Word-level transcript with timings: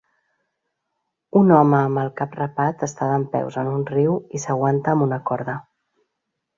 Un 1.41 1.53
home 1.57 1.75
amb 1.81 2.01
el 2.05 2.09
cap 2.23 2.33
rapat 2.41 2.87
està 2.89 3.11
dempeus 3.13 3.61
en 3.65 3.73
un 3.77 3.87
riu 3.95 4.19
i 4.41 4.45
s'aguanta 4.47 4.97
amb 4.99 5.11
una 5.11 5.25
corda. 5.33 5.61